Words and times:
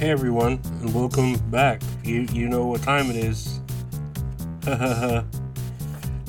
Hey 0.00 0.08
everyone, 0.08 0.58
and 0.80 0.94
welcome 0.94 1.36
back. 1.50 1.82
You 2.02 2.26
you 2.32 2.48
know 2.48 2.64
what 2.64 2.82
time 2.82 3.10
it 3.10 3.16
is. 3.16 3.60
uh, 4.66 5.22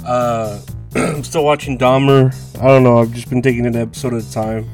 I'm 0.96 1.24
still 1.24 1.46
watching 1.46 1.78
Dahmer. 1.78 2.36
I 2.62 2.68
don't 2.68 2.84
know. 2.84 2.98
I've 2.98 3.14
just 3.14 3.30
been 3.30 3.42
taking 3.42 3.66
an 3.66 3.78
episode 3.78 4.14
at 4.14 4.24
a 4.24 4.32
time. 4.34 4.70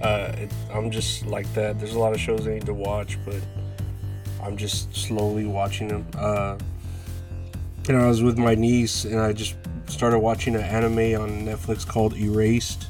Uh, 0.00 0.30
it, 0.38 0.52
I'm 0.72 0.88
just 0.92 1.26
like 1.26 1.52
that. 1.54 1.80
There's 1.80 1.94
a 1.94 1.98
lot 1.98 2.12
of 2.12 2.20
shows 2.20 2.46
I 2.46 2.54
need 2.54 2.66
to 2.66 2.74
watch, 2.74 3.18
but 3.24 3.42
I'm 4.40 4.56
just 4.56 4.94
slowly 4.94 5.44
watching 5.44 5.88
them. 5.88 6.06
Uh, 6.16 6.58
you 7.88 7.94
know, 7.94 8.04
I 8.04 8.06
was 8.06 8.22
with 8.22 8.38
my 8.38 8.54
niece, 8.54 9.04
and 9.04 9.18
I 9.18 9.32
just 9.32 9.56
started 9.88 10.20
watching 10.20 10.54
an 10.54 10.62
anime 10.62 11.20
on 11.20 11.44
Netflix 11.44 11.84
called 11.84 12.16
Erased, 12.16 12.86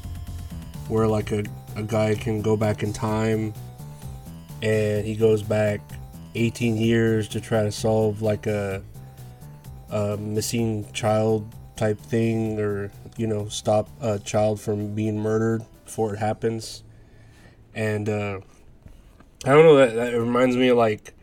where 0.89 1.07
like 1.07 1.31
a, 1.31 1.43
a 1.75 1.81
guy 1.81 2.13
can 2.13 2.43
go 2.43 2.55
back 2.55 2.83
in 2.83 2.93
time 2.93 3.51
and 4.61 5.05
he 5.05 5.15
goes 5.15 5.43
back 5.43 5.81
18 6.35 6.77
years 6.77 7.27
to 7.29 7.41
try 7.41 7.63
to 7.63 7.71
solve 7.71 8.21
like 8.21 8.47
a, 8.47 8.83
a 9.89 10.17
missing 10.17 10.91
child 10.93 11.53
type 11.75 11.99
thing 11.99 12.59
or 12.59 12.91
you 13.17 13.25
know 13.25 13.47
stop 13.47 13.89
a 14.01 14.19
child 14.19 14.59
from 14.59 14.93
being 14.93 15.19
murdered 15.19 15.63
before 15.85 16.13
it 16.13 16.17
happens. 16.17 16.83
And 17.73 18.09
uh, 18.09 18.39
i 19.45 19.49
don't 19.49 19.63
know 19.63 19.77
that, 19.77 19.95
that 19.95 20.19
reminds 20.19 20.57
me 20.57 20.67
of 20.67 20.77
like 20.77 21.13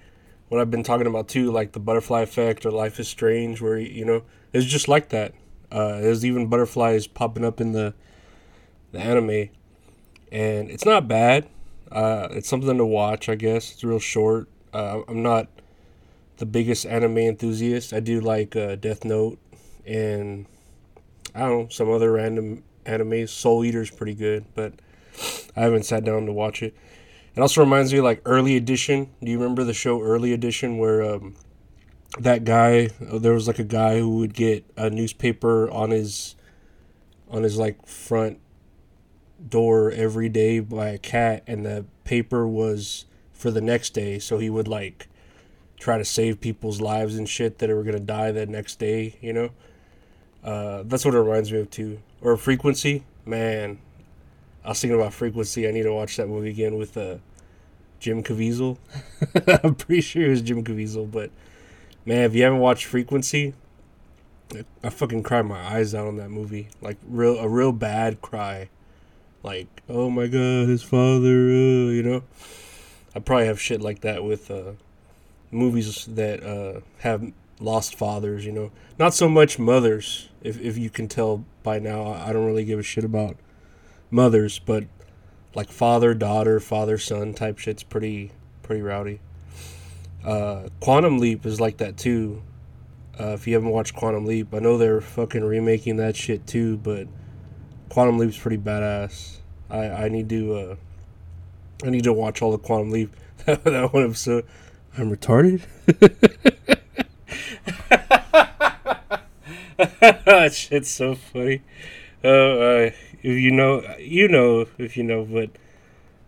what 0.48 0.58
i've 0.58 0.70
been 0.70 0.82
talking 0.82 1.06
about 1.06 1.28
too 1.28 1.52
like 1.52 1.72
the 1.72 1.80
butterfly 1.80 2.22
effect 2.22 2.64
or 2.64 2.70
life 2.70 2.98
is 2.98 3.06
strange 3.06 3.60
where 3.60 3.76
you 3.76 4.06
know 4.06 4.22
it's 4.56 4.66
just 4.66 4.88
like 4.88 5.10
that. 5.10 5.34
Uh, 5.70 6.00
there's 6.00 6.24
even 6.24 6.46
butterflies 6.46 7.06
popping 7.06 7.44
up 7.44 7.60
in 7.60 7.72
the 7.72 7.94
the 8.92 8.98
anime. 8.98 9.50
And 10.32 10.70
it's 10.70 10.84
not 10.84 11.06
bad 11.06 11.46
uh, 11.92 12.28
it's 12.30 12.48
something 12.48 12.76
to 12.76 12.86
watch, 12.86 13.28
I 13.28 13.34
guess. 13.34 13.72
It's 13.72 13.84
real 13.84 13.98
short. 13.98 14.48
Uh, 14.72 15.02
I'm 15.08 15.22
not 15.22 15.48
the 16.38 16.46
biggest 16.46 16.86
anime 16.86 17.18
enthusiast. 17.18 17.92
I 17.92 18.00
do 18.00 18.20
like 18.20 18.56
uh, 18.56 18.76
Death 18.76 19.04
Note 19.04 19.38
and 19.86 20.46
I 21.34 21.40
don't 21.40 21.50
know 21.50 21.68
some 21.70 21.90
other 21.90 22.12
random 22.12 22.64
anime. 22.84 23.26
Soul 23.26 23.64
Eater's 23.64 23.90
pretty 23.90 24.14
good, 24.14 24.44
but 24.54 24.74
I 25.56 25.60
haven't 25.60 25.84
sat 25.84 26.04
down 26.04 26.26
to 26.26 26.32
watch 26.32 26.62
it. 26.62 26.74
It 27.34 27.40
also 27.40 27.60
reminds 27.60 27.92
me 27.92 28.00
like 28.00 28.22
Early 28.24 28.56
Edition. 28.56 29.10
Do 29.22 29.30
you 29.30 29.38
remember 29.38 29.64
the 29.64 29.74
show 29.74 30.00
Early 30.00 30.32
Edition 30.32 30.78
where 30.78 31.02
um, 31.02 31.34
that 32.18 32.44
guy? 32.44 32.88
There 33.00 33.34
was 33.34 33.46
like 33.46 33.58
a 33.58 33.64
guy 33.64 33.98
who 33.98 34.16
would 34.18 34.34
get 34.34 34.64
a 34.76 34.88
newspaper 34.88 35.70
on 35.70 35.90
his 35.90 36.34
on 37.30 37.42
his 37.42 37.58
like 37.58 37.86
front 37.86 38.40
door 39.48 39.90
every 39.90 40.28
day 40.28 40.60
by 40.60 40.88
a 40.88 40.98
cat 40.98 41.42
and 41.46 41.64
the 41.64 41.84
paper 42.04 42.46
was 42.46 43.04
for 43.32 43.50
the 43.50 43.60
next 43.60 43.90
day. 43.90 44.18
So 44.18 44.38
he 44.38 44.50
would 44.50 44.68
like 44.68 45.08
try 45.78 45.98
to 45.98 46.04
save 46.04 46.40
people's 46.40 46.80
lives 46.80 47.16
and 47.16 47.28
shit 47.28 47.58
that 47.58 47.68
were 47.68 47.82
gonna 47.82 48.00
die 48.00 48.32
that 48.32 48.48
next 48.48 48.78
day 48.78 49.16
you 49.20 49.32
know? 49.32 49.50
Uh, 50.42 50.82
that's 50.86 51.04
what 51.04 51.14
it 51.14 51.18
reminds 51.18 51.52
me 51.52 51.58
of 51.58 51.70
too. 51.70 52.00
Or 52.20 52.36
frequency? 52.36 53.04
Man 53.24 53.78
i 54.64 54.70
was 54.70 54.80
thinking 54.80 54.98
about 54.98 55.14
frequency. 55.14 55.68
I 55.68 55.70
need 55.70 55.84
to 55.84 55.92
watch 55.92 56.16
that 56.16 56.28
movie 56.28 56.50
again 56.50 56.76
with 56.76 56.96
uh, 56.96 57.16
jim 58.00 58.22
caviezel. 58.22 58.78
I'm 59.64 59.76
pretty 59.76 60.00
sure 60.02 60.26
it 60.26 60.30
was 60.30 60.42
jim 60.42 60.64
caviezel 60.64 61.10
but 61.10 61.30
man 62.04 62.22
if 62.22 62.34
you 62.34 62.42
haven't 62.42 62.58
watched 62.58 62.84
frequency 62.84 63.54
i 64.82 64.90
fucking 64.90 65.22
cried 65.22 65.46
my 65.46 65.60
eyes 65.60 65.94
out 65.94 66.06
on 66.06 66.16
that 66.16 66.30
movie. 66.30 66.68
Like 66.80 66.98
real 67.06 67.38
a 67.38 67.48
real 67.48 67.72
bad 67.72 68.20
cry 68.20 68.68
like 69.42 69.82
oh 69.88 70.10
my 70.10 70.26
god 70.26 70.68
his 70.68 70.82
father 70.82 71.48
uh, 71.48 71.90
you 71.90 72.02
know? 72.02 72.22
I 73.14 73.18
probably 73.20 73.46
have 73.46 73.60
shit 73.60 73.80
like 73.80 74.00
that 74.00 74.24
with 74.24 74.50
uh, 74.50 74.72
movies 75.50 76.04
that 76.06 76.42
uh, 76.42 76.80
have 76.98 77.32
lost 77.60 77.94
fathers 77.94 78.44
you 78.44 78.52
know? 78.52 78.70
Not 78.98 79.14
so 79.14 79.28
much 79.28 79.58
mothers 79.58 80.28
if, 80.42 80.60
if 80.60 80.76
you 80.76 80.90
can 80.90 81.08
tell 81.08 81.44
by 81.62 81.78
now. 81.78 82.06
I 82.06 82.32
don't 82.32 82.46
really 82.46 82.64
give 82.64 82.78
a 82.78 82.82
shit 82.82 83.04
about 83.04 83.36
mothers 84.10 84.58
but 84.58 84.84
like 85.54 85.70
father 85.70 86.12
daughter 86.14 86.60
father 86.60 86.98
son 86.98 87.32
type 87.32 87.58
shit's 87.58 87.82
pretty 87.82 88.32
pretty 88.62 88.82
rowdy. 88.82 89.20
Uh, 90.24 90.68
quantum 90.80 91.18
leap 91.18 91.46
is 91.46 91.60
like 91.60 91.76
that 91.76 91.96
too. 91.96 92.42
Uh, 93.18 93.28
if 93.28 93.46
you 93.46 93.54
haven't 93.54 93.70
watched 93.70 93.94
quantum 93.94 94.26
leap 94.26 94.52
i 94.52 94.58
know 94.58 94.76
they're 94.76 95.00
fucking 95.00 95.42
remaking 95.42 95.96
that 95.96 96.14
shit 96.14 96.46
too 96.46 96.76
but 96.76 97.08
Quantum 97.88 98.18
Leap's 98.18 98.38
pretty 98.38 98.58
badass. 98.58 99.38
I 99.70 99.88
I 99.88 100.08
need 100.08 100.28
to 100.28 100.54
uh, 100.54 100.76
I 101.84 101.90
need 101.90 102.04
to 102.04 102.12
watch 102.12 102.42
all 102.42 102.52
the 102.52 102.58
Quantum 102.58 102.90
Leap. 102.90 103.14
that 103.46 103.92
one 103.92 104.04
episode. 104.04 104.44
I'm 104.98 105.14
retarded. 105.14 105.62
that 110.24 110.54
shit's 110.54 110.90
so 110.90 111.14
funny. 111.14 111.62
Uh, 112.24 112.28
uh, 112.28 112.90
if 113.22 113.24
you 113.24 113.50
know, 113.50 113.82
you 113.98 114.28
know. 114.28 114.66
If 114.78 114.96
you 114.96 115.02
know, 115.02 115.24
but 115.24 115.50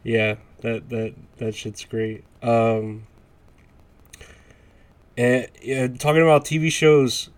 yeah, 0.02 0.36
that 0.60 0.88
that 0.90 1.14
that 1.38 1.54
shit's 1.54 1.84
great. 1.84 2.24
Um, 2.42 3.06
and 5.16 5.48
yeah, 5.62 5.88
talking 5.88 6.22
about 6.22 6.44
TV 6.44 6.70
shows, 6.70 7.30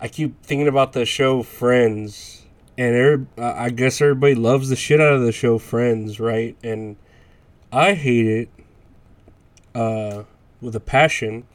I 0.00 0.08
keep 0.08 0.42
thinking 0.42 0.68
about 0.68 0.94
the 0.94 1.04
show 1.04 1.42
Friends 1.42 2.43
and 2.76 3.26
I 3.38 3.70
guess 3.70 4.00
everybody 4.00 4.34
loves 4.34 4.68
the 4.68 4.76
shit 4.76 5.00
out 5.00 5.12
of 5.12 5.22
the 5.22 5.32
show 5.32 5.58
Friends, 5.58 6.18
right? 6.18 6.56
And 6.62 6.96
I 7.72 7.94
hate 7.94 8.26
it 8.26 8.48
uh, 9.74 10.24
with 10.60 10.74
a 10.74 10.80
passion. 10.80 11.46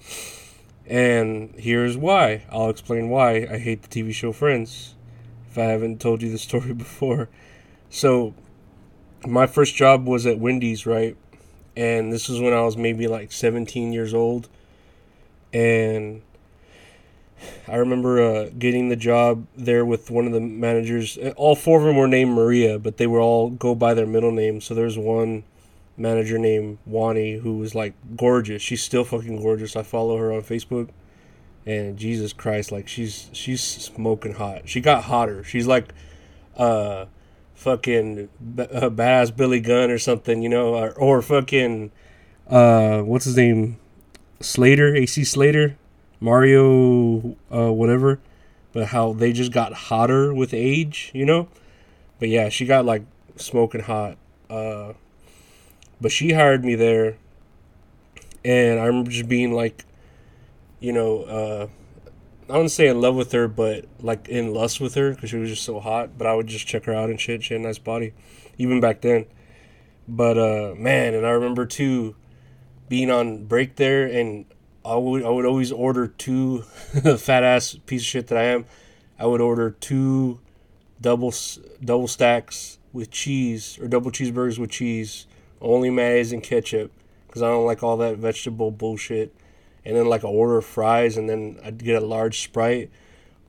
And 0.85 1.53
here's 1.57 1.97
why. 1.97 2.45
I'll 2.51 2.69
explain 2.69 3.09
why 3.09 3.47
I 3.51 3.57
hate 3.57 3.83
the 3.83 3.89
TV 3.89 4.13
show 4.13 4.31
Friends. 4.31 4.95
If 5.49 5.57
I 5.57 5.63
haven't 5.63 5.99
told 5.99 6.21
you 6.21 6.31
the 6.31 6.37
story 6.49 6.73
before. 6.73 7.29
So, 7.89 8.33
my 9.27 9.47
first 9.47 9.75
job 9.75 10.05
was 10.07 10.25
at 10.25 10.39
Wendy's, 10.39 10.85
right? 10.85 11.17
And 11.75 12.13
this 12.13 12.29
was 12.29 12.39
when 12.39 12.53
I 12.53 12.61
was 12.61 12.77
maybe 12.77 13.07
like 13.07 13.31
17 13.31 13.91
years 13.91 14.13
old. 14.13 14.47
And 15.51 16.21
I 17.67 17.75
remember 17.75 18.21
uh, 18.21 18.49
getting 18.57 18.89
the 18.89 18.95
job 18.95 19.45
there 19.55 19.85
with 19.85 20.09
one 20.09 20.25
of 20.25 20.33
the 20.33 20.39
managers. 20.39 21.17
All 21.35 21.55
four 21.55 21.79
of 21.79 21.85
them 21.85 21.97
were 21.97 22.07
named 22.07 22.31
Maria, 22.31 22.79
but 22.79 22.97
they 22.97 23.07
were 23.07 23.19
all 23.19 23.49
go 23.49 23.75
by 23.75 23.93
their 23.93 24.07
middle 24.07 24.31
name. 24.31 24.61
So 24.61 24.73
there's 24.73 24.97
one 24.97 25.43
manager 25.97 26.37
named 26.37 26.77
Wani 26.85 27.37
who 27.37 27.57
was 27.57 27.75
like 27.75 27.93
gorgeous. 28.15 28.61
She's 28.61 28.81
still 28.81 29.03
fucking 29.03 29.41
gorgeous. 29.41 29.75
I 29.75 29.83
follow 29.83 30.17
her 30.17 30.31
on 30.31 30.41
Facebook, 30.41 30.89
and 31.65 31.97
Jesus 31.97 32.33
Christ, 32.33 32.71
like 32.71 32.87
she's 32.87 33.29
she's 33.33 33.61
smoking 33.61 34.33
hot. 34.33 34.67
She 34.67 34.81
got 34.81 35.03
hotter. 35.03 35.43
She's 35.43 35.67
like, 35.67 35.93
uh, 36.57 37.05
fucking 37.59 38.29
b- 38.55 38.63
uh, 38.63 38.89
badass 38.89 39.35
Billy 39.35 39.59
Gunn 39.59 39.91
or 39.91 39.99
something, 39.99 40.41
you 40.41 40.49
know, 40.49 40.75
or, 40.75 40.91
or 40.93 41.21
fucking, 41.21 41.91
uh, 42.49 43.01
what's 43.01 43.25
his 43.25 43.35
name, 43.35 43.77
Slater, 44.39 44.95
AC 44.95 45.25
Slater 45.25 45.77
Mario, 46.19 47.35
uh, 47.51 47.71
whatever, 47.71 48.19
but 48.73 48.87
how 48.87 49.13
they 49.13 49.31
just 49.31 49.51
got 49.51 49.73
hotter 49.73 50.33
with 50.33 50.53
age, 50.53 51.11
you 51.13 51.25
know? 51.25 51.47
But 52.19 52.29
yeah, 52.29 52.49
she 52.49 52.65
got 52.65 52.85
like 52.85 53.03
smoking 53.37 53.81
hot. 53.81 54.17
Uh, 54.49 54.93
but 56.01 56.11
she 56.11 56.33
hired 56.33 56.63
me 56.63 56.75
there, 56.75 57.17
and 58.43 58.79
I 58.79 58.85
remember 58.85 59.11
just 59.11 59.29
being 59.29 59.53
like, 59.53 59.85
you 60.79 60.93
know, 60.93 61.23
uh, 61.23 61.67
I 62.49 62.53
wouldn't 62.53 62.71
say 62.71 62.87
in 62.87 62.99
love 62.99 63.15
with 63.15 63.31
her, 63.33 63.47
but 63.47 63.85
like 63.99 64.27
in 64.27 64.53
lust 64.53 64.81
with 64.81 64.95
her 64.95 65.13
because 65.13 65.29
she 65.29 65.37
was 65.37 65.49
just 65.49 65.63
so 65.63 65.79
hot. 65.79 66.17
But 66.17 66.25
I 66.25 66.33
would 66.33 66.47
just 66.47 66.65
check 66.65 66.85
her 66.85 66.93
out 66.93 67.09
and 67.09 67.19
shit. 67.19 67.43
She 67.43 67.53
had 67.53 67.61
a 67.61 67.63
nice 67.63 67.77
body, 67.77 68.13
even 68.57 68.81
back 68.81 69.01
then. 69.01 69.25
But 70.07 70.37
uh, 70.37 70.73
man, 70.75 71.13
and 71.13 71.27
I 71.27 71.29
remember 71.29 71.65
too 71.65 72.15
being 72.87 73.11
on 73.11 73.45
break 73.45 73.75
there 73.75 74.07
and 74.07 74.45
I 74.89 74.95
would 74.95 75.23
I 75.23 75.29
would 75.29 75.45
always 75.45 75.71
order 75.71 76.07
two 76.07 76.61
fat 77.17 77.43
ass 77.43 77.77
piece 77.85 78.01
of 78.01 78.07
shit 78.07 78.27
that 78.27 78.37
I 78.39 78.45
am. 78.45 78.65
I 79.19 79.27
would 79.27 79.39
order 79.39 79.69
two 79.69 80.39
double 80.99 81.31
double 81.83 82.07
stacks 82.07 82.79
with 82.91 83.11
cheese 83.11 83.77
or 83.79 83.87
double 83.87 84.09
cheeseburgers 84.09 84.57
with 84.57 84.71
cheese, 84.71 85.27
only 85.61 85.91
mayonnaise 85.91 86.31
and 86.31 86.41
ketchup 86.41 86.91
because 87.27 87.43
I 87.43 87.49
don't 87.49 87.67
like 87.67 87.83
all 87.83 87.97
that 87.97 88.17
vegetable 88.17 88.71
bullshit. 88.71 89.35
And 89.85 89.95
then 89.95 90.07
like 90.07 90.23
a 90.23 90.27
order 90.27 90.57
of 90.57 90.65
fries 90.65 91.17
and 91.17 91.29
then 91.29 91.59
I'd 91.63 91.83
get 91.83 92.01
a 92.01 92.05
large 92.05 92.41
Sprite. 92.41 92.89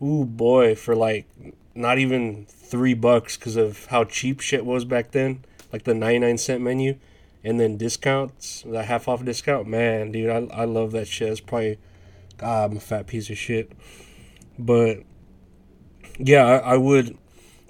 Ooh 0.02 0.26
boy, 0.26 0.74
for 0.74 0.94
like 0.94 1.26
not 1.74 1.98
even 1.98 2.44
three 2.48 2.94
bucks 2.94 3.38
because 3.38 3.56
of 3.56 3.86
how 3.86 4.04
cheap 4.04 4.40
shit 4.40 4.66
was 4.66 4.84
back 4.84 5.12
then, 5.12 5.44
like 5.72 5.84
the 5.84 5.94
ninety 5.94 6.18
nine 6.18 6.36
cent 6.36 6.60
menu 6.60 6.98
and 7.42 7.58
then 7.58 7.76
discounts, 7.76 8.62
the 8.66 8.82
half 8.82 9.08
off 9.08 9.24
discount, 9.24 9.66
man, 9.66 10.12
dude, 10.12 10.30
I, 10.30 10.46
I 10.54 10.64
love 10.64 10.92
that 10.92 11.08
shit. 11.08 11.28
It's 11.28 11.40
probably, 11.40 11.78
God, 12.36 12.70
I'm 12.70 12.76
a 12.76 12.80
fat 12.80 13.06
piece 13.06 13.30
of 13.30 13.38
shit. 13.38 13.72
But 14.58 14.98
yeah, 16.18 16.44
I, 16.44 16.56
I 16.74 16.76
would, 16.76 17.16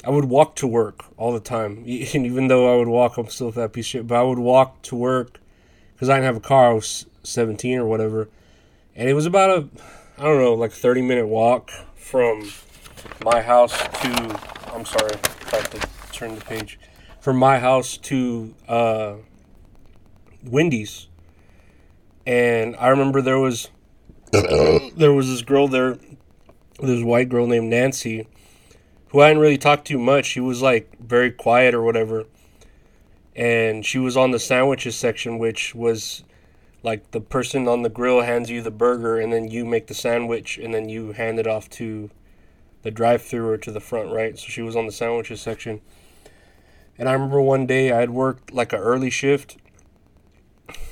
I 0.05 0.11
would 0.11 0.25
walk 0.25 0.57
to 0.57 0.67
work 0.67 1.05
all 1.17 1.33
the 1.33 1.41
time. 1.41 1.85
And 1.87 2.27
even 2.27 2.49
though 2.49 2.73
I 2.73 2.77
would 2.77 2.89
walk, 2.89 3.17
I'm 3.17 3.29
still 3.29 3.49
a 3.49 3.53
fat 3.53 3.73
piece 3.73 3.87
of 3.87 3.91
shit. 3.91 4.07
But 4.07 4.17
I 4.17 4.23
would 4.23 4.39
walk 4.39 4.83
to 4.83 4.97
work 4.97 5.41
because 5.95 6.09
I 6.09 6.15
didn't 6.15 6.27
have 6.27 6.37
a 6.37 6.41
car. 6.41 6.71
I 6.71 6.75
was 6.75 7.07
17 7.23 7.79
or 7.79 7.87
whatever. 7.87 8.29
And 8.97 9.09
it 9.09 9.15
was 9.15 9.27
about 9.27 9.51
a, 9.51 9.69
I 10.19 10.25
don't 10.25 10.39
know, 10.39 10.55
like 10.55 10.73
30 10.73 11.03
minute 11.03 11.29
walk 11.29 11.71
from 11.95 12.51
my 13.25 13.41
house 13.41 13.73
to, 13.73 14.41
I'm 14.75 14.85
sorry, 14.85 15.15
I 15.53 15.57
have 15.57 15.71
to 15.71 16.13
turn 16.13 16.35
the 16.35 16.45
page. 16.45 16.79
From 17.21 17.37
my 17.37 17.59
house 17.59 17.99
to 17.99 18.55
uh, 18.67 19.15
Wendy's. 20.45 21.09
And 22.27 22.77
I 22.77 22.89
remember 22.89 23.23
there 23.23 23.39
was, 23.39 23.71
there 24.33 25.13
was 25.13 25.29
this 25.29 25.43
girl 25.43 25.69
there, 25.69 25.99
this 26.81 27.03
white 27.03 27.29
girl 27.29 27.47
named 27.47 27.69
Nancy, 27.69 28.29
who 29.09 29.21
I 29.21 29.29
didn't 29.29 29.43
really 29.43 29.59
talk 29.59 29.85
to 29.87 29.99
much. 29.99 30.27
She 30.27 30.41
was 30.41 30.63
like 30.63 30.99
very 31.01 31.31
quiet 31.31 31.75
or 31.75 31.83
whatever 31.83 32.27
and 33.37 33.87
she 33.87 33.99
was 33.99 34.17
on 34.17 34.33
the 34.33 34.39
sandwiches 34.39 34.97
section, 34.97 35.39
which 35.39 35.75
was 35.75 36.25
like 36.83 37.11
the 37.13 37.21
person 37.21 37.69
on 37.69 37.83
the 37.83 37.89
grill 37.89 38.23
hands 38.23 38.51
you 38.51 38.63
the 38.63 38.71
burger, 38.71 39.19
and 39.19 39.33
then 39.33 39.51
you 39.51 39.65
make 39.65 39.87
the 39.87 39.95
sandwich, 39.95 40.59
and 40.59 40.75
then 40.75 40.89
you 40.89 41.13
hand 41.13 41.39
it 41.39 41.47
off 41.47 41.69
to 41.71 42.11
the 42.83 42.91
drive-through 42.91 43.49
or 43.49 43.57
to 43.59 43.71
the 43.71 43.81
front, 43.81 44.13
right? 44.13 44.39
So 44.39 44.47
she 44.49 44.63
was 44.63 44.75
on 44.75 44.87
the 44.87 44.93
sandwiches 44.93 45.41
section. 45.41 45.81
And 46.99 47.09
I 47.09 47.13
remember 47.13 47.41
one 47.41 47.67
day 47.67 47.93
I 47.93 48.01
had 48.01 48.11
worked 48.11 48.53
like 48.53 48.73
an 48.73 48.81
early 48.81 49.11
shift, 49.11 49.57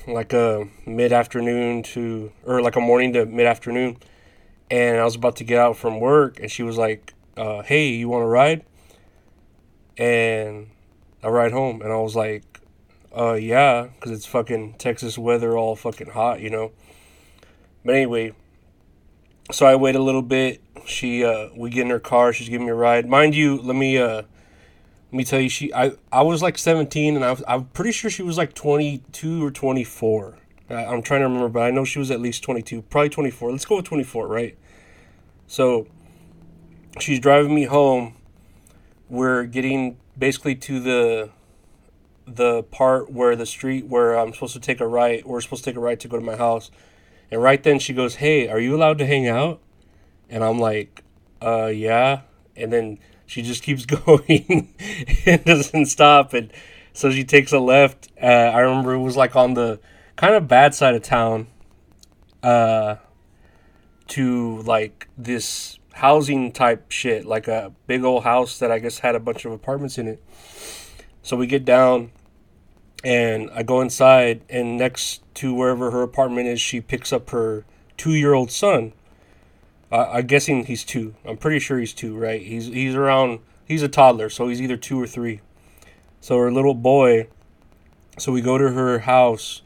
like 0.08 0.32
a 0.32 0.68
mid-afternoon 0.86 1.82
to 1.84 2.32
or 2.44 2.60
like 2.62 2.76
a 2.76 2.80
morning 2.80 3.12
to 3.12 3.26
mid-afternoon, 3.26 3.98
and 4.70 4.98
I 4.98 5.04
was 5.04 5.14
about 5.14 5.36
to 5.36 5.44
get 5.44 5.58
out 5.58 5.76
from 5.76 6.00
work, 6.00 6.40
and 6.40 6.50
she 6.50 6.62
was 6.62 6.76
like, 6.76 7.14
uh, 7.36 7.62
"Hey, 7.62 7.88
you 7.90 8.08
want 8.08 8.22
to 8.22 8.26
ride?" 8.26 8.64
And 9.96 10.68
I 11.22 11.28
ride 11.28 11.52
home, 11.52 11.82
and 11.82 11.92
I 11.92 11.96
was 11.96 12.14
like, 12.14 12.60
uh, 13.16 13.34
yeah, 13.34 13.88
because 13.94 14.12
it's 14.12 14.26
fucking 14.26 14.74
Texas 14.74 15.18
weather, 15.18 15.56
all 15.56 15.74
fucking 15.74 16.10
hot, 16.10 16.40
you 16.40 16.50
know. 16.50 16.72
But 17.84 17.94
anyway, 17.94 18.32
so 19.50 19.66
I 19.66 19.76
wait 19.76 19.96
a 19.96 20.02
little 20.02 20.22
bit. 20.22 20.62
She, 20.86 21.24
uh, 21.24 21.48
we 21.56 21.70
get 21.70 21.82
in 21.82 21.90
her 21.90 21.98
car. 21.98 22.32
She's 22.32 22.48
giving 22.48 22.66
me 22.66 22.72
a 22.72 22.76
ride. 22.76 23.08
Mind 23.08 23.34
you, 23.34 23.60
let 23.60 23.76
me, 23.76 23.98
uh, 23.98 24.22
let 25.10 25.16
me 25.16 25.24
tell 25.24 25.40
you, 25.40 25.48
she, 25.48 25.72
I, 25.72 25.92
I 26.12 26.22
was 26.22 26.42
like 26.42 26.58
17, 26.58 27.16
and 27.16 27.24
I 27.24 27.30
was, 27.30 27.42
I'm 27.48 27.64
pretty 27.66 27.92
sure 27.92 28.10
she 28.10 28.22
was 28.22 28.36
like 28.36 28.54
22 28.54 29.44
or 29.44 29.50
24. 29.50 30.36
I, 30.68 30.74
I'm 30.84 31.02
trying 31.02 31.20
to 31.20 31.26
remember, 31.26 31.48
but 31.48 31.62
I 31.62 31.70
know 31.70 31.84
she 31.84 31.98
was 31.98 32.10
at 32.10 32.20
least 32.20 32.42
22, 32.42 32.82
probably 32.82 33.08
24. 33.08 33.50
Let's 33.50 33.64
go 33.64 33.76
with 33.76 33.86
24, 33.86 34.28
right? 34.28 34.58
So, 35.46 35.86
she's 37.00 37.20
driving 37.20 37.54
me 37.54 37.64
home. 37.64 38.16
We're 39.08 39.44
getting 39.44 39.98
basically 40.18 40.54
to 40.56 40.80
the 40.80 41.30
the 42.26 42.62
part 42.64 43.10
where 43.10 43.34
the 43.34 43.46
street 43.46 43.86
where 43.86 44.14
I'm 44.18 44.34
supposed 44.34 44.52
to 44.52 44.60
take 44.60 44.80
a 44.80 44.86
right, 44.86 45.26
we're 45.26 45.40
supposed 45.40 45.64
to 45.64 45.70
take 45.70 45.76
a 45.76 45.80
right 45.80 45.98
to 46.00 46.08
go 46.08 46.18
to 46.18 46.24
my 46.24 46.36
house. 46.36 46.70
And 47.30 47.42
right 47.42 47.62
then 47.62 47.78
she 47.78 47.94
goes, 47.94 48.16
"Hey, 48.16 48.48
are 48.48 48.60
you 48.60 48.76
allowed 48.76 48.98
to 48.98 49.06
hang 49.06 49.26
out?" 49.26 49.60
And 50.28 50.44
I'm 50.44 50.58
like, 50.58 51.02
"Uh, 51.40 51.66
yeah." 51.66 52.22
And 52.56 52.72
then 52.72 52.98
she 53.28 53.42
just 53.42 53.62
keeps 53.62 53.86
going 54.06 54.74
and 55.24 55.44
doesn't 55.44 55.86
stop. 55.86 56.34
And 56.34 56.52
so 56.92 57.12
she 57.12 57.22
takes 57.22 57.52
a 57.52 57.60
left. 57.60 58.08
Uh, 58.20 58.26
I 58.26 58.58
remember 58.58 58.94
it 58.94 59.00
was 59.00 59.16
like 59.16 59.36
on 59.36 59.54
the 59.54 59.78
kind 60.16 60.34
of 60.34 60.48
bad 60.48 60.74
side 60.74 60.96
of 60.96 61.02
town. 61.02 61.46
Uh, 62.42 62.96
to 64.08 64.62
like 64.62 65.08
this 65.16 65.78
housing 65.92 66.50
type 66.52 66.90
shit, 66.90 67.24
like 67.24 67.46
a 67.46 67.72
big 67.86 68.02
old 68.04 68.24
house 68.24 68.58
that 68.58 68.70
I 68.70 68.78
guess 68.78 69.00
had 69.00 69.14
a 69.14 69.20
bunch 69.20 69.44
of 69.44 69.52
apartments 69.52 69.98
in 69.98 70.08
it. 70.08 70.22
So 71.22 71.36
we 71.36 71.46
get 71.46 71.64
down 71.64 72.10
and 73.04 73.50
I 73.52 73.62
go 73.62 73.80
inside, 73.80 74.42
and 74.48 74.76
next 74.76 75.22
to 75.34 75.54
wherever 75.54 75.92
her 75.92 76.02
apartment 76.02 76.48
is, 76.48 76.60
she 76.60 76.80
picks 76.80 77.12
up 77.12 77.30
her 77.30 77.64
two 77.96 78.14
year 78.14 78.34
old 78.34 78.50
son. 78.50 78.92
Uh, 79.90 80.10
I'm 80.12 80.26
guessing 80.26 80.66
he's 80.66 80.84
two. 80.84 81.14
I'm 81.24 81.36
pretty 81.36 81.58
sure 81.58 81.78
he's 81.78 81.94
two, 81.94 82.16
right? 82.16 82.42
He's 82.42 82.66
he's 82.66 82.94
around. 82.94 83.40
He's 83.64 83.82
a 83.82 83.88
toddler, 83.88 84.28
so 84.28 84.48
he's 84.48 84.60
either 84.60 84.76
two 84.76 85.00
or 85.00 85.06
three. 85.06 85.40
So 86.20 86.38
her 86.38 86.52
little 86.52 86.74
boy. 86.74 87.28
So 88.18 88.32
we 88.32 88.40
go 88.40 88.58
to 88.58 88.70
her 88.70 89.00
house, 89.00 89.62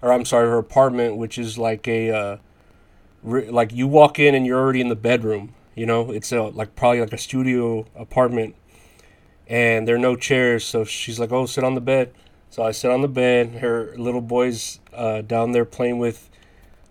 or 0.00 0.12
I'm 0.12 0.24
sorry, 0.24 0.48
her 0.48 0.58
apartment, 0.58 1.16
which 1.16 1.38
is 1.38 1.58
like 1.58 1.86
a 1.86 2.10
uh, 2.10 2.36
like 3.22 3.72
you 3.72 3.86
walk 3.86 4.18
in 4.18 4.34
and 4.34 4.46
you're 4.46 4.58
already 4.58 4.80
in 4.80 4.88
the 4.88 4.96
bedroom. 4.96 5.54
You 5.74 5.86
know, 5.86 6.10
it's 6.10 6.32
a, 6.32 6.42
like 6.42 6.76
probably 6.76 7.00
like 7.00 7.12
a 7.12 7.18
studio 7.18 7.86
apartment, 7.94 8.54
and 9.46 9.86
there 9.86 9.96
are 9.96 10.00
no 10.00 10.16
chairs. 10.16 10.64
So 10.64 10.84
she's 10.84 11.20
like, 11.20 11.30
"Oh, 11.30 11.46
sit 11.46 11.62
on 11.62 11.74
the 11.74 11.80
bed." 11.80 12.12
So 12.50 12.62
I 12.62 12.72
sit 12.72 12.90
on 12.90 13.02
the 13.02 13.08
bed. 13.08 13.56
Her 13.56 13.94
little 13.96 14.20
boy's 14.20 14.80
uh, 14.92 15.20
down 15.22 15.52
there 15.52 15.64
playing 15.64 15.98
with 15.98 16.28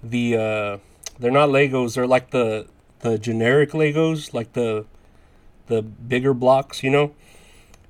the. 0.02 0.80
They're 1.20 1.32
not 1.32 1.50
Legos. 1.50 1.96
They're 1.96 2.08
like 2.08 2.32
the 2.32 2.68
the 3.00 3.18
generic 3.18 3.72
Legos, 3.72 4.34
like 4.34 4.54
the 4.54 4.86
the 5.68 5.82
bigger 5.82 6.34
blocks, 6.34 6.84
you 6.84 6.90
know. 6.90 7.14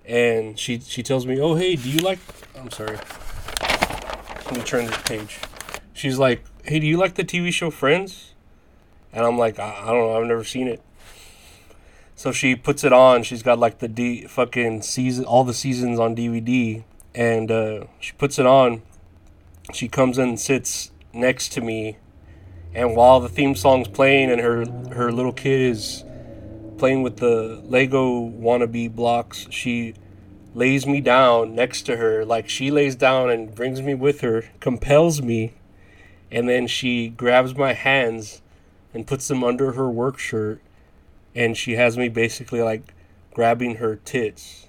And 0.05 0.59
she 0.59 0.79
she 0.79 1.03
tells 1.03 1.25
me, 1.25 1.39
"Oh, 1.39 1.55
hey, 1.55 1.75
do 1.75 1.89
you 1.89 1.99
like?" 1.99 2.19
I'm 2.57 2.69
sorry. 2.71 2.97
Let 4.45 4.57
me 4.57 4.61
turn 4.63 4.85
this 4.85 5.01
page. 5.03 5.39
She's 5.93 6.17
like, 6.19 6.43
"Hey, 6.63 6.79
do 6.79 6.87
you 6.87 6.97
like 6.97 7.15
the 7.15 7.23
TV 7.23 7.51
show 7.51 7.71
Friends?" 7.71 8.33
And 9.13 9.23
I'm 9.25 9.37
like, 9.37 9.59
I, 9.59 9.83
I 9.83 9.85
don't 9.87 9.99
know, 9.99 10.19
I've 10.19 10.27
never 10.27 10.43
seen 10.43 10.67
it. 10.67 10.81
So 12.15 12.31
she 12.31 12.55
puts 12.55 12.83
it 12.83 12.91
on. 12.91 13.23
She's 13.23 13.43
got 13.43 13.59
like 13.59 13.79
the 13.79 13.87
D 13.87 14.25
fucking 14.25 14.81
season, 14.81 15.25
all 15.25 15.43
the 15.43 15.53
seasons 15.53 15.99
on 15.99 16.15
DVD, 16.15 16.83
and 17.13 17.51
uh, 17.51 17.85
she 17.99 18.13
puts 18.13 18.39
it 18.39 18.45
on. 18.45 18.81
She 19.73 19.87
comes 19.87 20.17
in 20.17 20.29
and 20.29 20.39
sits 20.39 20.91
next 21.13 21.49
to 21.53 21.61
me, 21.61 21.97
and 22.75 22.95
while 22.95 23.19
the 23.19 23.29
theme 23.29 23.55
song's 23.55 23.87
playing 23.87 24.31
and 24.31 24.41
her 24.41 24.65
her 24.93 25.11
little 25.11 25.33
kid 25.33 25.71
is 25.71 26.03
playing 26.77 27.03
with 27.03 27.17
the 27.17 27.61
Lego 27.65 28.29
wannabe 28.29 28.93
blocks, 28.93 29.47
she 29.49 29.93
lays 30.55 30.85
me 30.85 31.01
down 31.01 31.55
next 31.55 31.83
to 31.83 31.97
her. 31.97 32.25
Like 32.25 32.49
she 32.49 32.71
lays 32.71 32.95
down 32.95 33.29
and 33.29 33.53
brings 33.53 33.81
me 33.81 33.93
with 33.93 34.21
her, 34.21 34.45
compels 34.59 35.21
me, 35.21 35.53
and 36.31 36.49
then 36.49 36.67
she 36.67 37.09
grabs 37.09 37.55
my 37.55 37.73
hands 37.73 38.41
and 38.93 39.07
puts 39.07 39.27
them 39.27 39.43
under 39.43 39.73
her 39.73 39.89
work 39.89 40.19
shirt 40.19 40.61
and 41.35 41.57
she 41.57 41.73
has 41.73 41.97
me 41.97 42.09
basically 42.09 42.61
like 42.61 42.93
grabbing 43.33 43.75
her 43.75 43.95
tits. 43.95 44.67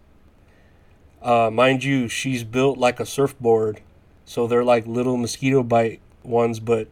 Uh, 1.23 1.51
mind 1.51 1.85
you, 1.85 2.09
she's 2.09 2.45
built 2.45 2.79
like 2.79 3.01
a 3.01 3.07
surfboard, 3.07 3.81
so 4.25 4.47
they're 4.47 4.65
like 4.65 4.87
little 4.87 5.17
mosquito 5.17 5.63
bite 5.63 6.01
ones, 6.23 6.61
but 6.61 6.89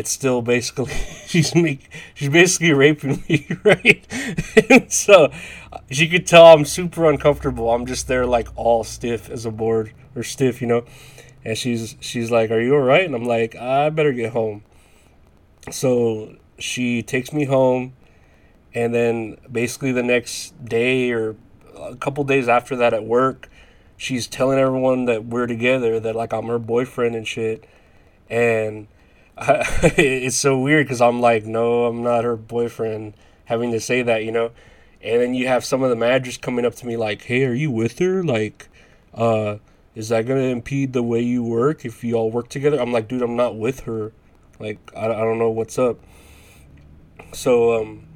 it's 0.00 0.10
still 0.10 0.40
basically 0.42 0.92
she's 1.26 1.54
me 1.54 1.78
she's 2.14 2.30
basically 2.30 2.72
raping 2.72 3.22
me, 3.28 3.46
right? 3.64 4.06
and 4.70 4.90
so 4.92 5.30
she 5.90 6.08
could 6.08 6.26
tell 6.26 6.46
I'm 6.46 6.64
super 6.64 7.08
uncomfortable. 7.08 7.70
I'm 7.70 7.86
just 7.86 8.08
there 8.08 8.26
like 8.26 8.48
all 8.56 8.82
stiff 8.82 9.30
as 9.30 9.44
a 9.46 9.50
board 9.50 9.92
or 10.16 10.22
stiff, 10.22 10.60
you 10.60 10.66
know. 10.66 10.84
And 11.44 11.56
she's 11.56 11.96
she's 12.00 12.30
like, 12.30 12.50
"Are 12.50 12.60
you 12.60 12.74
all 12.74 12.80
right?" 12.80 13.04
And 13.04 13.14
I'm 13.14 13.24
like, 13.24 13.54
"I 13.56 13.90
better 13.90 14.12
get 14.12 14.32
home." 14.32 14.62
So 15.70 16.36
she 16.58 17.02
takes 17.02 17.32
me 17.32 17.44
home 17.44 17.94
and 18.74 18.94
then 18.94 19.36
basically 19.50 19.92
the 19.92 20.02
next 20.02 20.64
day 20.64 21.10
or 21.10 21.36
a 21.76 21.96
couple 21.96 22.22
days 22.24 22.48
after 22.48 22.76
that 22.76 22.92
at 22.92 23.04
work 23.04 23.48
she's 23.96 24.26
telling 24.26 24.58
everyone 24.58 25.06
that 25.06 25.24
we're 25.24 25.46
together 25.46 25.98
that 25.98 26.14
like 26.14 26.32
i'm 26.32 26.46
her 26.46 26.58
boyfriend 26.58 27.16
and 27.16 27.26
shit 27.26 27.64
and 28.28 28.86
It's 29.96 30.36
so 30.36 30.58
weird 30.58 30.86
because 30.86 31.00
i'm 31.00 31.20
like 31.20 31.44
no 31.46 31.86
i'm 31.86 32.02
not 32.02 32.24
her 32.24 32.36
boyfriend 32.36 33.14
having 33.46 33.72
to 33.72 33.80
say 33.80 34.02
that 34.02 34.24
you 34.24 34.32
know? 34.32 34.52
And 35.02 35.22
then 35.22 35.34
you 35.34 35.48
have 35.48 35.64
some 35.64 35.82
of 35.82 35.88
the 35.88 35.96
managers 35.96 36.36
coming 36.36 36.66
up 36.66 36.74
to 36.76 36.86
me 36.86 36.96
like 36.96 37.22
hey 37.22 37.44
are 37.44 37.54
you 37.54 37.70
with 37.70 37.98
her? 38.00 38.22
Like 38.22 38.68
uh 39.14 39.56
is 39.94 40.10
that 40.10 40.26
going 40.26 40.40
to 40.40 40.46
impede 40.48 40.92
the 40.92 41.02
way 41.02 41.20
you 41.20 41.42
work 41.42 41.84
if 41.84 42.04
you 42.04 42.14
all 42.14 42.30
work 42.30 42.48
together? 42.48 42.78
I'm 42.80 42.92
like 42.92 43.08
dude 43.08 43.22
i'm 43.22 43.36
not 43.36 43.56
with 43.56 43.80
her. 43.80 44.12
Like 44.58 44.78
i, 44.94 45.06
I 45.06 45.20
don't 45.20 45.38
know 45.38 45.50
what's 45.50 45.78
up. 45.78 45.98
So 47.32 47.80
um, 47.80 48.06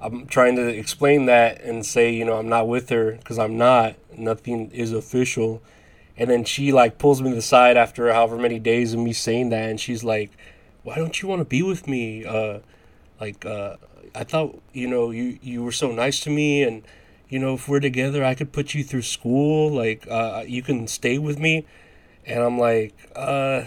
I'm 0.00 0.26
trying 0.26 0.56
to 0.56 0.68
explain 0.68 1.26
that 1.26 1.62
and 1.62 1.84
say, 1.84 2.12
you 2.12 2.24
know, 2.24 2.34
I'm 2.34 2.48
not 2.48 2.68
with 2.68 2.90
her 2.90 3.12
because 3.12 3.38
I'm 3.38 3.56
not. 3.56 3.96
Nothing 4.16 4.70
is 4.70 4.92
official. 4.92 5.62
And 6.18 6.28
then 6.28 6.44
she 6.44 6.72
like 6.72 6.98
pulls 6.98 7.22
me 7.22 7.30
to 7.30 7.36
the 7.36 7.42
side 7.42 7.76
after 7.76 8.12
however 8.12 8.36
many 8.36 8.58
days 8.58 8.92
of 8.92 8.98
me 8.98 9.12
saying 9.12 9.50
that, 9.50 9.70
and 9.70 9.80
she's 9.80 10.02
like, 10.02 10.32
"Why 10.82 10.96
don't 10.96 11.22
you 11.22 11.28
want 11.28 11.40
to 11.40 11.44
be 11.44 11.62
with 11.62 11.86
me? 11.86 12.24
Uh, 12.26 12.58
like, 13.20 13.46
uh, 13.46 13.76
I 14.14 14.24
thought 14.24 14.60
you 14.72 14.88
know 14.88 15.10
you 15.10 15.38
you 15.40 15.62
were 15.62 15.72
so 15.72 15.92
nice 15.92 16.18
to 16.20 16.30
me, 16.30 16.64
and 16.64 16.82
you 17.28 17.38
know 17.38 17.54
if 17.54 17.68
we're 17.68 17.78
together, 17.78 18.24
I 18.24 18.34
could 18.34 18.52
put 18.52 18.74
you 18.74 18.82
through 18.82 19.02
school. 19.02 19.70
Like, 19.70 20.08
uh, 20.10 20.42
you 20.46 20.60
can 20.60 20.88
stay 20.88 21.18
with 21.18 21.38
me." 21.38 21.64
And 22.26 22.42
I'm 22.42 22.58
like, 22.58 22.94
uh, 23.16 23.64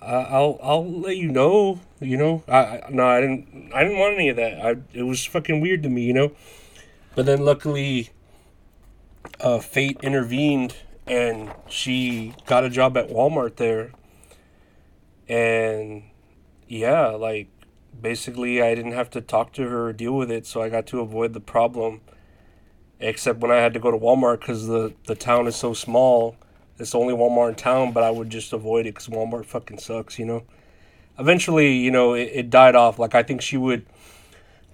I'll 0.00 0.58
I'll 0.62 0.90
let 0.90 1.16
you 1.16 1.30
know. 1.30 1.80
You 2.00 2.16
know, 2.16 2.42
I, 2.48 2.58
I 2.58 2.88
no, 2.90 3.06
I 3.06 3.20
didn't 3.20 3.72
I 3.74 3.82
didn't 3.82 3.98
want 3.98 4.14
any 4.14 4.30
of 4.30 4.36
that. 4.36 4.64
I 4.64 4.76
it 4.92 5.02
was 5.02 5.24
fucking 5.24 5.60
weird 5.60 5.82
to 5.82 5.90
me, 5.90 6.02
you 6.02 6.14
know. 6.14 6.32
But 7.14 7.26
then 7.26 7.44
luckily, 7.44 8.10
uh, 9.40 9.60
fate 9.60 9.98
intervened 10.02 10.76
and 11.06 11.52
she 11.68 12.34
got 12.46 12.64
a 12.64 12.70
job 12.70 12.96
at 12.96 13.08
Walmart 13.08 13.56
there. 13.56 13.92
And 15.28 16.04
yeah, 16.68 17.08
like 17.08 17.48
basically 18.00 18.62
I 18.62 18.74
didn't 18.74 18.92
have 18.92 19.10
to 19.10 19.20
talk 19.20 19.52
to 19.54 19.68
her 19.68 19.88
or 19.88 19.92
deal 19.92 20.12
with 20.16 20.30
it, 20.30 20.46
so 20.46 20.62
I 20.62 20.68
got 20.68 20.86
to 20.88 21.00
avoid 21.00 21.32
the 21.32 21.40
problem. 21.40 22.00
Except 23.00 23.40
when 23.40 23.50
I 23.50 23.56
had 23.56 23.74
to 23.74 23.80
go 23.80 23.90
to 23.90 23.98
Walmart 23.98 24.40
because 24.40 24.66
the, 24.66 24.94
the 25.04 25.14
town 25.14 25.46
is 25.46 25.56
so 25.56 25.74
small. 25.74 26.36
It's 26.78 26.94
only 26.94 27.12
Walmart 27.12 27.50
in 27.50 27.54
town, 27.56 27.92
but 27.92 28.02
I 28.02 28.10
would 28.10 28.30
just 28.30 28.52
avoid 28.52 28.86
it 28.86 28.94
because 28.94 29.08
Walmart 29.08 29.46
fucking 29.46 29.78
sucks, 29.78 30.18
you 30.18 30.24
know? 30.24 30.44
Eventually, 31.18 31.76
you 31.76 31.90
know, 31.90 32.14
it, 32.14 32.30
it 32.32 32.50
died 32.50 32.74
off. 32.74 32.98
Like, 32.98 33.14
I 33.14 33.22
think 33.22 33.42
she 33.42 33.56
would 33.56 33.86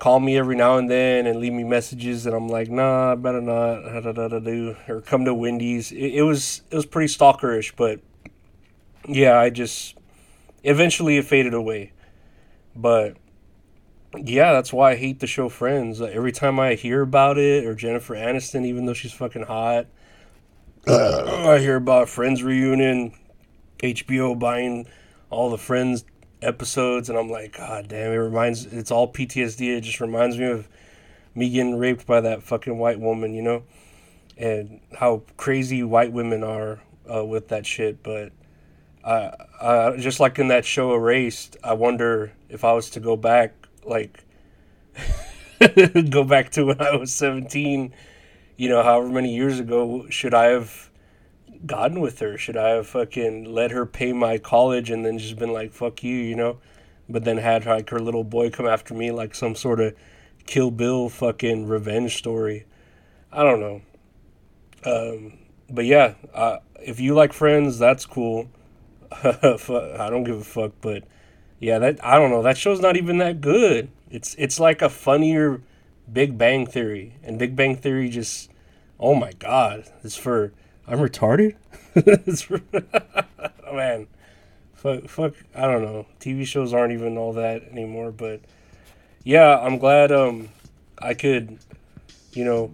call 0.01 0.19
me 0.19 0.37
every 0.37 0.57
now 0.57 0.79
and 0.79 0.91
then 0.91 1.27
and 1.27 1.39
leave 1.39 1.53
me 1.53 1.63
messages, 1.63 2.27
and 2.27 2.35
I'm 2.35 2.49
like, 2.49 2.69
nah, 2.69 3.13
I 3.13 3.15
better 3.15 3.41
not, 3.41 3.85
or 4.89 5.01
come 5.03 5.25
to 5.27 5.35
Wendy's. 5.35 5.93
It, 5.93 6.15
it 6.17 6.23
was 6.23 6.63
it 6.71 6.75
was 6.75 6.87
pretty 6.87 7.13
stalkerish, 7.13 7.75
but 7.77 8.01
yeah, 9.07 9.39
I 9.39 9.51
just 9.51 9.97
eventually 10.65 11.19
it 11.19 11.27
faded 11.27 11.55
away. 11.55 11.93
But 12.75 13.17
yeah, 14.17 14.53
that's 14.53 14.73
why 14.73 14.93
I 14.93 14.97
hate 14.97 15.21
the 15.21 15.27
show 15.27 15.49
Friends. 15.49 16.01
every 16.01 16.33
time 16.33 16.59
I 16.59 16.75
hear 16.75 17.03
about 17.03 17.39
it, 17.39 17.65
or 17.65 17.75
Jennifer 17.75 18.15
Aniston, 18.15 18.65
even 18.65 18.87
though 18.87 18.95
she's 18.95 19.13
fucking 19.13 19.45
hot, 19.45 19.87
I 20.89 21.59
hear 21.59 21.77
about 21.77 22.09
Friends 22.09 22.43
reunion, 22.43 23.13
HBO 23.79 24.37
buying 24.39 24.87
all 25.29 25.51
the 25.51 25.59
Friends 25.59 26.05
episodes, 26.43 27.09
and 27.09 27.19
I'm 27.19 27.31
like, 27.31 27.57
God 27.57 27.89
damn! 27.89 28.13
It 28.13 28.17
reminds. 28.17 28.67
It's 28.67 28.91
all 28.91 29.13
PTSD. 29.13 29.77
It 29.77 29.83
just 29.83 30.01
reminds 30.01 30.39
me 30.39 30.47
of 30.47 30.69
me 31.35 31.51
getting 31.51 31.79
raped 31.79 32.07
by 32.07 32.21
that 32.21 32.43
fucking 32.43 32.79
white 32.79 33.01
woman, 33.01 33.35
you 33.35 33.43
know, 33.43 33.63
and 34.37 34.81
how 34.99 35.23
crazy 35.37 35.83
white 35.83 36.13
women 36.13 36.43
are 36.43 36.81
uh, 37.13 37.25
with 37.25 37.49
that 37.49 37.67
shit. 37.67 38.03
But 38.03 38.33
I, 39.05 39.33
I 39.61 39.97
just 39.97 40.21
like 40.21 40.39
in 40.39 40.49
that 40.49 40.65
show 40.65 40.95
Erased, 40.95 41.57
I 41.63 41.75
wonder 41.75 42.33
if 42.49 42.65
I 42.65 42.73
was 42.73 42.91
to 42.91 43.01
go 43.01 43.17
back, 43.17 43.55
like, 43.85 44.25
go 46.11 46.25
back 46.25 46.51
to 46.51 46.67
when 46.67 46.81
I 46.81 46.97
was 46.97 47.13
17, 47.13 47.95
you 48.57 48.69
know, 48.69 48.83
however 48.83 49.09
many 49.09 49.35
years 49.35 49.59
ago, 49.61 50.07
should 50.11 50.35
I 50.35 50.47
have 50.47 50.90
gotten 51.67 52.01
with 52.01 52.19
her? 52.21 52.39
Should 52.39 52.57
I 52.57 52.71
have 52.71 52.87
fucking 52.87 53.45
let 53.45 53.71
her 53.71 53.87
pay 53.87 54.13
my 54.13 54.39
college 54.39 54.91
and 54.91 55.05
then 55.05 55.19
just 55.19 55.39
been 55.39 55.53
like, 55.53 55.73
fuck 55.73 56.03
you, 56.03 56.17
you 56.17 56.35
know? 56.35 56.59
But 57.09 57.25
then 57.25 57.39
had 57.39 57.67
like 57.67 57.91
her 57.91 57.99
little 57.99 58.25
boy 58.25 58.51
come 58.51 58.67
after 58.67 58.95
me 58.95 59.11
like 59.11 59.35
some 59.35 59.55
sort 59.55 59.81
of 59.81 59.95
Kill 60.47 60.71
Bill 60.71 61.09
fucking 61.09 61.67
revenge 61.67 62.17
story. 62.17 62.67
I 63.33 63.43
don't 63.43 63.61
know. 63.61 63.83
Um, 64.85 65.39
but 65.69 65.85
yeah, 65.85 66.15
uh, 66.35 66.59
if 66.83 67.01
you 67.01 67.15
like 67.15 67.33
Friends, 67.33 67.79
that's 67.79 68.07
cool. 68.07 68.49
I 69.13 70.09
don't 70.11 70.25
give 70.25 70.39
a 70.39 70.45
fuck, 70.45 70.73
but 70.81 71.05
yeah, 71.59 71.79
that 71.79 72.05
I 72.05 72.19
don't 72.19 72.31
know. 72.31 72.43
That 72.43 72.57
show's 72.57 72.81
not 72.81 72.97
even 72.97 73.19
that 73.19 73.41
good. 73.41 73.91
It's 74.11 74.35
it's 74.39 74.59
like 74.59 74.83
a 74.83 74.89
funnier 74.89 75.61
Big 76.11 76.39
Bang 76.39 76.67
Theory, 76.67 77.17
and 77.23 77.39
Big 77.39 77.55
Bang 77.55 77.77
Theory 77.77 78.09
just 78.09 78.51
oh 78.99 79.15
my 79.15 79.33
god, 79.33 79.85
it's 80.03 80.17
for 80.17 80.53
I'm 80.91 80.99
retarded. 80.99 81.55
oh, 83.65 83.75
man, 83.75 84.09
fuck, 84.75 85.05
fuck. 85.09 85.35
I 85.55 85.63
don't 85.63 85.83
know. 85.83 86.07
TV 86.19 86.45
shows 86.45 86.75
aren't 86.75 86.93
even 86.93 87.17
all 87.17 87.33
that 87.35 87.63
anymore, 87.71 88.11
but 88.11 88.41
yeah, 89.23 89.57
I'm 89.61 89.79
glad 89.79 90.11
um 90.11 90.49
I 90.99 91.15
could 91.15 91.59
you 92.33 92.45
know 92.45 92.73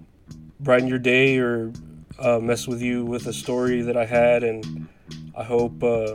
brighten 0.61 0.89
your 0.89 0.99
day 0.99 1.39
or 1.39 1.73
uh, 2.19 2.39
mess 2.39 2.67
with 2.67 2.81
you 2.81 3.05
with 3.05 3.27
a 3.27 3.35
story 3.35 3.83
that 3.83 3.99
I 3.99 4.07
had, 4.07 4.43
and 4.43 4.89
I 5.37 5.45
hope 5.45 5.83
uh, 5.83 6.15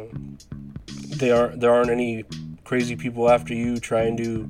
they 1.18 1.30
aren't 1.30 1.60
there 1.60 1.72
aren't 1.72 1.92
any 1.92 2.24
crazy 2.64 2.96
people 2.96 3.30
after 3.30 3.54
you 3.54 3.78
trying 3.78 4.18
to 4.18 4.50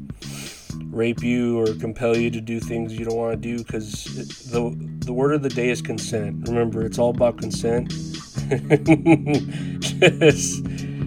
rape 0.85 1.23
you 1.23 1.59
or 1.59 1.73
compel 1.75 2.15
you 2.15 2.29
to 2.31 2.41
do 2.41 2.59
things 2.59 2.93
you 2.93 3.05
don't 3.05 3.17
want 3.17 3.31
to 3.33 3.37
do 3.37 3.57
because 3.63 4.05
the 4.51 4.75
the 5.05 5.13
word 5.13 5.33
of 5.33 5.41
the 5.41 5.49
day 5.49 5.69
is 5.69 5.81
consent. 5.81 6.47
Remember, 6.47 6.85
it's 6.85 6.99
all 6.99 7.09
about 7.09 7.37
consent. 7.37 7.89
just, 9.79 10.63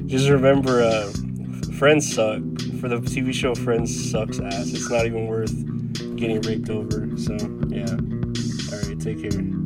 just 0.07 0.29
remember, 0.29 0.83
uh, 0.83 1.13
Friends 1.79 2.15
suck. 2.15 2.41
For 2.81 2.89
the 2.89 3.01
TV 3.01 3.33
show, 3.33 3.55
Friends 3.55 4.11
sucks 4.11 4.39
ass. 4.41 4.73
It's 4.73 4.91
not 4.91 5.07
even 5.07 5.27
worth 5.27 5.55
getting 6.17 6.41
raped 6.43 6.71
over. 6.71 7.09
So 7.17 7.35
yeah. 7.69 7.91
All 8.73 8.89
right, 8.89 9.01
take 9.01 9.23
care. 9.23 9.64